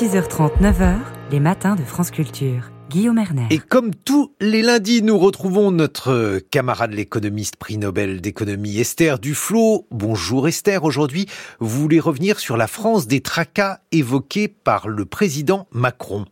6h30, 0.00 0.62
9h, 0.62 0.96
les 1.30 1.40
matins 1.40 1.76
de 1.76 1.82
France 1.82 2.10
Culture. 2.10 2.70
Guillaume 2.88 3.18
Erner. 3.18 3.46
Et 3.50 3.58
comme 3.58 3.94
tous 3.94 4.34
les 4.40 4.62
lundis, 4.62 5.02
nous 5.02 5.18
retrouvons 5.18 5.70
notre 5.70 6.38
camarade 6.50 6.94
l'économiste 6.94 7.56
prix 7.56 7.76
Nobel 7.76 8.22
d'économie 8.22 8.78
Esther 8.78 9.18
Duflo. 9.18 9.86
Bonjour 9.90 10.48
Esther, 10.48 10.84
aujourd'hui 10.84 11.26
vous 11.58 11.82
voulez 11.82 12.00
revenir 12.00 12.40
sur 12.40 12.56
la 12.56 12.66
France 12.66 13.08
des 13.08 13.20
tracas 13.20 13.80
évoqués 13.92 14.48
par 14.48 14.88
le 14.88 15.04
président 15.04 15.68
Macron. 15.70 16.24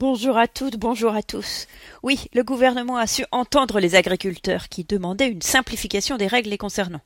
Bonjour 0.00 0.36
à 0.36 0.48
toutes, 0.48 0.76
bonjour 0.76 1.14
à 1.14 1.22
tous. 1.22 1.68
Oui, 2.02 2.26
le 2.34 2.42
gouvernement 2.42 2.96
a 2.96 3.06
su 3.06 3.24
entendre 3.30 3.78
les 3.78 3.94
agriculteurs 3.94 4.68
qui 4.68 4.82
demandaient 4.82 5.28
une 5.28 5.42
simplification 5.42 6.16
des 6.16 6.26
règles 6.26 6.50
les 6.50 6.58
concernant. 6.58 7.02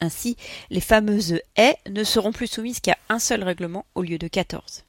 Ainsi, 0.00 0.36
les 0.70 0.80
fameuses 0.80 1.38
haies 1.56 1.76
ne 1.88 2.02
seront 2.02 2.32
plus 2.32 2.48
soumises 2.48 2.80
qu'à 2.80 2.98
un 3.08 3.20
seul 3.20 3.44
règlement 3.44 3.86
au 3.94 4.02
lieu 4.02 4.18
de 4.18 4.26
14. 4.26 4.84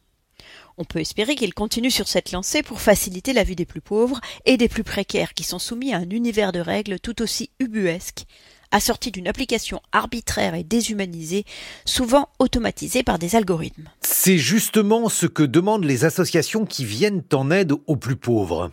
On 0.77 0.83
peut 0.83 0.99
espérer 0.99 1.35
qu'il 1.35 1.53
continue 1.53 1.91
sur 1.91 2.09
cette 2.09 2.33
lancée 2.33 2.61
pour 2.61 2.81
faciliter 2.81 3.31
la 3.31 3.43
vie 3.43 3.55
des 3.55 3.65
plus 3.65 3.79
pauvres 3.79 4.19
et 4.45 4.57
des 4.57 4.67
plus 4.67 4.83
précaires 4.83 5.33
qui 5.33 5.43
sont 5.43 5.59
soumis 5.59 5.93
à 5.93 5.97
un 5.97 6.09
univers 6.09 6.51
de 6.51 6.59
règles 6.59 6.99
tout 6.99 7.21
aussi 7.21 7.49
ubuesque, 7.59 8.25
assorti 8.71 9.11
d'une 9.11 9.29
application 9.29 9.81
arbitraire 9.93 10.53
et 10.53 10.65
déshumanisée, 10.65 11.45
souvent 11.85 12.27
automatisée 12.39 13.03
par 13.03 13.19
des 13.19 13.37
algorithmes. 13.37 13.89
C'est 14.01 14.37
justement 14.37 15.07
ce 15.07 15.27
que 15.27 15.43
demandent 15.43 15.85
les 15.85 16.03
associations 16.03 16.65
qui 16.65 16.83
viennent 16.83 17.23
en 17.31 17.51
aide 17.51 17.71
aux 17.87 17.95
plus 17.95 18.17
pauvres. 18.17 18.71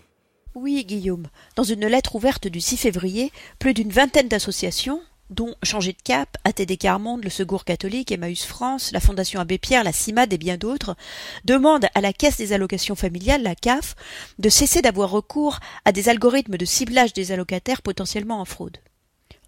Oui, 0.57 0.85
Guillaume. 0.85 1.29
Dans 1.55 1.63
une 1.63 1.87
lettre 1.87 2.17
ouverte 2.17 2.49
du 2.49 2.61
6 2.61 2.79
février, 2.79 3.31
plus 3.61 3.75
d'une 3.75 3.91
vingtaine 3.91 4.29
d'associations, 4.29 5.01
dont 5.31 5.55
Changer 5.63 5.93
de 5.93 6.03
Cap, 6.03 6.37
ATD 6.45 6.77
Carmonde, 6.79 7.25
le 7.25 7.31
Secours 7.31 7.65
catholique, 7.65 8.13
Emmaüs 8.13 8.45
France, 8.45 8.91
la 8.93 9.01
Fondation 9.01 9.41
Abbé 9.41 9.59
Pierre, 9.59 9.85
la 9.85 9.93
CIMAD 9.93 10.33
et 10.33 10.39
bien 10.39 10.57
d'autres, 10.57 10.97
demandent 11.45 11.89
à 11.95 12.01
la 12.01 12.13
Caisse 12.13 12.37
des 12.37 12.53
allocations 12.53 12.95
familiales, 12.95 13.43
la 13.43 13.55
CAF, 13.55 13.95
de 14.39 14.49
cesser 14.49 14.83
d'avoir 14.83 15.11
recours 15.11 15.61
à 15.85 15.93
des 15.93 16.09
algorithmes 16.09 16.57
de 16.57 16.65
ciblage 16.65 17.13
des 17.13 17.33
allocataires 17.33 17.83
potentiellement 17.83 18.41
en 18.41 18.45
fraude. 18.45 18.79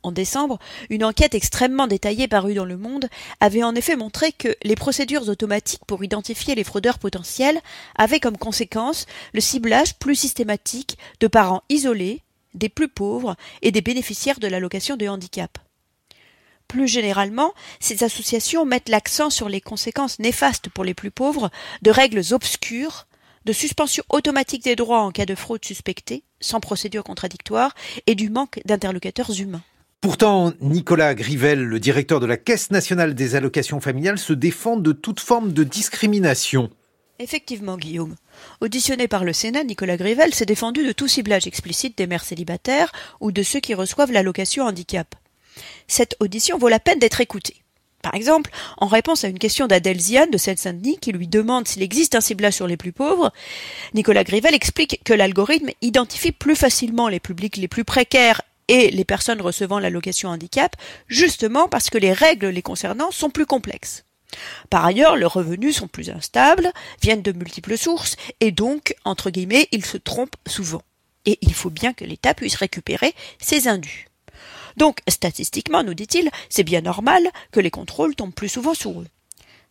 En 0.05 0.13
décembre, 0.13 0.59
une 0.91 1.03
enquête 1.03 1.35
extrêmement 1.35 1.87
détaillée 1.87 2.29
parue 2.29 2.53
dans 2.53 2.67
Le 2.67 2.77
Monde 2.77 3.09
avait 3.41 3.63
en 3.63 3.75
effet 3.75 3.97
montré 3.97 4.33
que 4.33 4.55
les 4.63 4.77
procédures 4.77 5.29
automatiques 5.31 5.85
pour 5.87 6.05
identifier 6.05 6.55
les 6.55 6.65
fraudeurs 6.65 6.98
potentiels 6.98 7.59
avaient 7.97 8.20
comme 8.20 8.37
conséquence 8.37 9.07
le 9.33 9.41
ciblage 9.41 9.98
plus 9.98 10.15
systématique 10.15 10.98
de 11.20 11.27
parents 11.27 11.63
isolés, 11.70 12.20
des 12.53 12.69
plus 12.69 12.89
pauvres 12.89 13.35
et 13.63 13.73
des 13.73 13.81
bénéficiaires 13.81 14.41
de 14.41 14.47
l'allocation 14.47 14.98
de 14.98 15.09
handicap. 15.09 15.59
Plus 16.75 16.89
généralement, 16.89 17.55
ces 17.78 18.03
associations 18.03 18.64
mettent 18.64 18.89
l'accent 18.89 19.30
sur 19.30 19.48
les 19.48 19.61
conséquences 19.61 20.19
néfastes 20.19 20.69
pour 20.70 20.83
les 20.83 20.92
plus 20.92 21.12
pauvres 21.12 21.53
de 21.83 21.92
règles 21.92 22.20
obscures, 22.33 23.06
de 23.44 23.53
suspension 23.53 24.03
automatique 24.08 24.64
des 24.64 24.75
droits 24.75 25.02
en 25.02 25.12
cas 25.12 25.25
de 25.25 25.36
fraude 25.36 25.64
suspectée, 25.64 26.25
sans 26.41 26.58
procédure 26.58 27.05
contradictoire, 27.05 27.77
et 28.08 28.17
du 28.17 28.28
manque 28.28 28.61
d'interlocuteurs 28.64 29.39
humains. 29.39 29.62
Pourtant, 30.00 30.52
Nicolas 30.61 31.14
Grivel, 31.14 31.62
le 31.62 31.78
directeur 31.78 32.19
de 32.19 32.27
la 32.27 32.36
Caisse 32.36 32.72
nationale 32.72 33.14
des 33.14 33.36
allocations 33.36 33.80
familiales, 33.80 34.19
se 34.19 34.33
défend 34.33 34.77
de 34.77 34.91
toute 34.91 35.20
forme 35.20 35.52
de 35.52 35.62
discrimination. 35.62 36.70
Effectivement, 37.20 37.77
Guillaume. 37.77 38.17
Auditionné 38.61 39.06
par 39.06 39.22
le 39.22 39.33
Sénat, 39.33 39.62
Nicolas 39.62 39.97
Grivel 39.97 40.34
s'est 40.34 40.45
défendu 40.45 40.84
de 40.84 40.91
tout 40.91 41.06
ciblage 41.06 41.47
explicite 41.47 41.97
des 41.97 42.08
mères 42.08 42.25
célibataires 42.25 42.91
ou 43.20 43.30
de 43.30 43.45
ceux 43.45 43.61
qui 43.61 43.75
reçoivent 43.75 44.11
l'allocation 44.11 44.64
handicap 44.64 45.14
cette 45.89 46.17
audition 46.21 46.59
vaut 46.59 46.69
la 46.69 46.81
peine 46.81 46.99
d'être 46.99 47.21
écoutée. 47.21 47.57
Par 48.05 48.15
exemple, 48.15 48.51
en 48.77 48.87
réponse 48.87 49.25
à 49.25 49.29
une 49.29 49.39
question 49.39 49.67
d'Adèle 49.67 49.97
de 49.97 50.37
Seine-Saint-Denis 50.37 50.99
qui 51.01 51.13
lui 51.13 51.27
demande 51.27 51.67
s'il 51.67 51.83
existe 51.83 52.15
un 52.15 52.21
ciblage 52.21 52.53
sur 52.53 52.67
les 52.67 52.77
plus 52.77 52.93
pauvres, 52.93 53.33
Nicolas 53.95 54.25
Grivel 54.25 54.55
explique 54.55 55.01
que 55.05 55.15
l'algorithme 55.15 55.71
identifie 55.81 56.31
plus 56.33 56.55
facilement 56.55 57.09
les 57.09 57.19
publics 57.19 57.57
les 57.57 57.67
plus 57.67 57.85
précaires 57.85 58.43
et 58.69 58.91
les 58.91 59.05
personnes 59.07 59.41
recevant 59.41 59.79
l'allocation 59.79 60.29
handicap, 60.29 60.77
justement 61.09 61.67
parce 61.67 61.89
que 61.89 61.97
les 61.97 62.13
règles 62.13 62.48
les 62.48 62.61
concernant 62.61 63.11
sont 63.11 63.31
plus 63.31 63.47
complexes. 63.47 64.05
Par 64.69 64.85
ailleurs, 64.85 65.17
leurs 65.17 65.33
revenus 65.33 65.77
sont 65.77 65.89
plus 65.89 66.11
instables, 66.11 66.73
viennent 67.01 67.23
de 67.23 67.33
multiples 67.33 67.79
sources, 67.79 68.17
et 68.41 68.53
donc, 68.53 68.95
entre 69.07 69.31
guillemets, 69.31 69.69
ils 69.73 69.85
se 69.85 69.97
trompent 69.97 70.37
souvent. 70.47 70.83
Et 71.25 71.39
il 71.41 71.55
faut 71.55 71.70
bien 71.70 71.95
que 71.95 72.05
l'État 72.05 72.35
puisse 72.35 72.57
récupérer 72.57 73.14
ces 73.39 73.67
indus. 73.67 74.09
Donc, 74.77 74.98
statistiquement, 75.08 75.83
nous 75.83 75.95
dit-il, 75.95 76.30
c'est 76.48 76.64
bien 76.64 76.80
normal 76.80 77.30
que 77.52 77.61
les 77.61 77.70
contrôles 77.70 78.14
tombent 78.14 78.35
plus 78.35 78.48
souvent 78.48 78.74
sur 78.74 79.01
eux. 79.01 79.07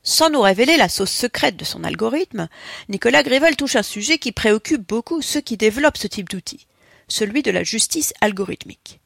Sans 0.04 0.30
nous 0.30 0.42
révéler 0.42 0.76
la 0.76 0.90
sauce 0.90 1.12
secrète 1.12 1.56
de 1.56 1.64
son 1.64 1.84
algorithme, 1.84 2.50
Nicolas 2.90 3.24
Grével 3.24 3.56
touche 3.56 3.78
un 3.78 3.84
sujet 3.84 4.18
qui 4.18 4.34
préoccupe 4.34 4.86
beaucoup 4.86 5.22
ceux 5.22 5.40
qui 5.40 5.56
développent 5.56 5.98
ce 5.98 6.08
type 6.08 6.30
d'outil, 6.30 6.68
celui 7.08 7.42
de 7.42 7.52
la 7.52 7.64
justice 7.64 8.14
algorithmique. 8.20 9.00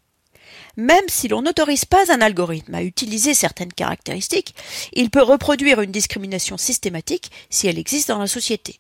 Même 0.76 1.08
si 1.08 1.28
l'on 1.28 1.44
n'autorise 1.44 1.86
pas 1.86 2.12
un 2.12 2.22
algorithme 2.22 2.76
à 2.76 2.84
utiliser 2.84 3.34
certaines 3.34 3.74
caractéristiques, 3.74 4.56
il 4.94 5.10
peut 5.10 5.22
reproduire 5.22 5.82
une 5.82 5.92
discrimination 5.92 6.58
systématique 6.58 7.32
si 7.50 7.68
elle 7.68 7.80
existe 7.80 8.10
dans 8.10 8.20
la 8.20 8.28
société. 8.28 8.80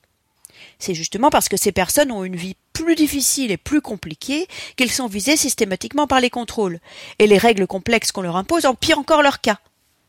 C'est 0.80 0.94
justement 0.94 1.30
parce 1.30 1.50
que 1.50 1.58
ces 1.58 1.72
personnes 1.72 2.12
ont 2.12 2.24
une 2.24 2.36
vie 2.36 2.56
plus 2.74 2.96
difficiles 2.96 3.52
et 3.52 3.58
plus 3.58 3.82
compliqués 3.82 4.48
qu'ils 4.76 4.92
sont 4.92 5.08
visés 5.08 5.38
systématiquement 5.38 6.08
par 6.08 6.22
les 6.22 6.30
contrôles, 6.30 6.80
et 7.20 7.28
les 7.28 7.38
règles 7.38 7.68
complexes 7.68 8.12
qu'on 8.12 8.22
leur 8.22 8.36
impose 8.36 8.66
empirent 8.66 9.00
encore 9.00 9.24
leur 9.24 9.42
cas. 9.42 9.60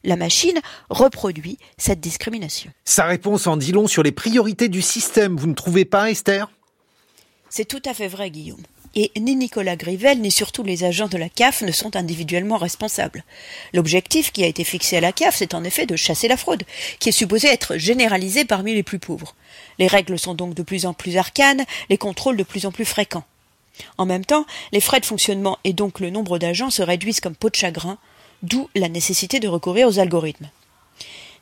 La 0.04 0.16
machine 0.16 0.60
reproduit 0.90 1.58
cette 1.76 2.00
discrimination. 2.00 2.70
Sa 2.84 3.04
réponse 3.04 3.46
en 3.46 3.56
dit 3.56 3.72
long 3.72 3.86
sur 3.86 4.02
les 4.02 4.12
priorités 4.12 4.68
du 4.68 4.82
système, 4.82 5.36
vous 5.36 5.48
ne 5.48 5.54
trouvez 5.54 5.84
pas, 5.84 6.10
Esther? 6.10 6.50
C'est 7.50 7.66
tout 7.66 7.82
à 7.84 7.94
fait 7.94 8.08
vrai, 8.08 8.30
Guillaume. 8.30 8.62
Et 8.94 9.12
ni 9.18 9.36
Nicolas 9.36 9.76
Grivel, 9.76 10.20
ni 10.20 10.30
surtout 10.30 10.62
les 10.62 10.84
agents 10.84 11.08
de 11.08 11.18
la 11.18 11.28
CAF 11.28 11.62
ne 11.62 11.72
sont 11.72 11.94
individuellement 11.96 12.56
responsables. 12.56 13.24
L'objectif 13.72 14.32
qui 14.32 14.42
a 14.44 14.46
été 14.46 14.64
fixé 14.64 14.96
à 14.96 15.00
la 15.00 15.12
CAF, 15.12 15.36
c'est 15.36 15.54
en 15.54 15.64
effet 15.64 15.86
de 15.86 15.96
chasser 15.96 16.28
la 16.28 16.36
fraude, 16.36 16.64
qui 16.98 17.10
est 17.10 17.12
supposée 17.12 17.48
être 17.48 17.76
généralisée 17.76 18.44
parmi 18.44 18.74
les 18.74 18.82
plus 18.82 18.98
pauvres. 18.98 19.34
Les 19.78 19.86
règles 19.86 20.18
sont 20.18 20.34
donc 20.34 20.54
de 20.54 20.62
plus 20.62 20.86
en 20.86 20.94
plus 20.94 21.16
arcanes, 21.16 21.64
les 21.90 21.98
contrôles 21.98 22.36
de 22.36 22.42
plus 22.42 22.66
en 22.66 22.72
plus 22.72 22.84
fréquents. 22.84 23.24
En 23.96 24.06
même 24.06 24.24
temps, 24.24 24.46
les 24.72 24.80
frais 24.80 25.00
de 25.00 25.06
fonctionnement 25.06 25.58
et 25.64 25.72
donc 25.72 26.00
le 26.00 26.10
nombre 26.10 26.38
d'agents 26.38 26.70
se 26.70 26.82
réduisent 26.82 27.20
comme 27.20 27.36
peau 27.36 27.50
de 27.50 27.54
chagrin, 27.54 27.98
d'où 28.42 28.68
la 28.74 28.88
nécessité 28.88 29.40
de 29.40 29.48
recourir 29.48 29.88
aux 29.88 29.98
algorithmes. 29.98 30.50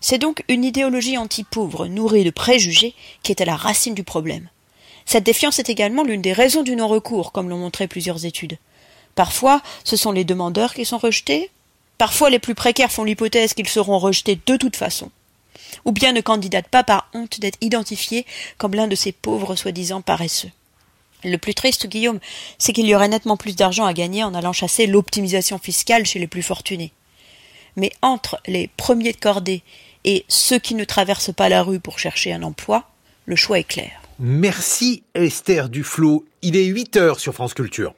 C'est 0.01 0.19
donc 0.19 0.45
une 0.49 0.65
idéologie 0.65 1.17
anti-pauvre, 1.17 1.87
nourrie 1.87 2.25
de 2.25 2.31
préjugés, 2.31 2.95
qui 3.23 3.33
est 3.33 3.41
à 3.41 3.47
la 3.47 3.56
racine 3.56 3.95
du 3.95 4.05
problème. 4.05 4.49
Cette 5.06 5.25
défiance 5.25 5.61
est 5.61 5.71
également 5.71 6.03
l'une 6.03 6.21
des 6.21 6.33
raisons 6.33 6.65
du 6.65 6.75
non-recours, 6.75 7.31
comme 7.31 7.49
l'ont 7.49 7.59
montré 7.59 7.87
plusieurs 7.87 8.25
études. 8.25 8.59
Parfois, 9.15 9.62
ce 9.84 9.97
sont 9.97 10.12
les 10.12 10.25
demandeurs 10.25 10.75
qui 10.75 10.84
sont 10.84 10.99
rejetés, 10.99 11.50
parfois 11.97 12.28
les 12.28 12.41
plus 12.41 12.56
précaires 12.56 12.93
font 12.93 13.05
l'hypothèse 13.05 13.55
qu'ils 13.55 13.69
seront 13.69 13.99
rejetés 13.99 14.39
de 14.44 14.56
toute 14.56 14.77
façon, 14.77 15.11
ou 15.84 15.93
bien 15.93 16.12
ne 16.12 16.21
candidatent 16.21 16.69
pas 16.69 16.84
par 16.84 17.09
honte 17.15 17.41
d'être 17.41 17.59
identifiés 17.61 18.27
comme 18.59 18.75
l'un 18.75 18.89
de 18.89 18.97
ces 18.97 19.12
pauvres 19.12 19.55
soi-disant 19.55 20.03
paresseux. 20.03 20.50
Le 21.25 21.38
plus 21.38 21.55
triste, 21.55 21.87
Guillaume, 21.87 22.21
c'est 22.59 22.73
qu'il 22.73 22.87
y 22.87 22.94
aurait 22.94 23.09
nettement 23.09 23.37
plus 23.37 23.56
d'argent 23.56 23.87
à 23.87 23.94
gagner 23.94 24.23
en 24.23 24.34
allant 24.34 24.53
chasser 24.53 24.87
l'optimisation 24.87 25.59
fiscale 25.59 26.05
chez 26.05 26.19
les 26.19 26.27
plus 26.27 26.43
fortunés. 26.43 26.93
Mais 27.77 27.93
entre 28.03 28.41
les 28.47 28.69
premiers 28.77 29.12
de 29.12 29.19
cordée 29.19 29.62
et 30.05 30.25
ceux 30.28 30.59
qui 30.59 30.75
ne 30.75 30.84
traversent 30.84 31.34
pas 31.34 31.49
la 31.49 31.62
rue 31.62 31.81
pour 31.81 31.99
chercher 31.99 32.33
un 32.33 32.43
emploi, 32.43 32.88
le 33.25 33.37
choix 33.37 33.59
est 33.59 33.65
clair. 33.65 34.06
Merci 34.19 35.04
Esther 35.15 35.69
Duflo. 35.69 36.25
Il 36.41 36.56
est 36.56 36.65
8 36.65 36.97
heures 36.97 37.21
sur 37.21 37.34
France 37.34 37.53
Culture. 37.53 37.93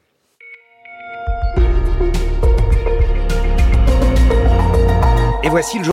Et 5.44 5.48
voici 5.48 5.78
le 5.78 5.84